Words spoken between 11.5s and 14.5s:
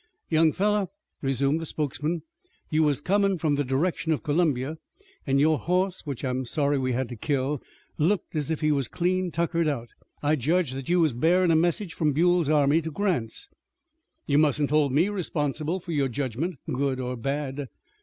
a message from Buell's army to Grant's." "You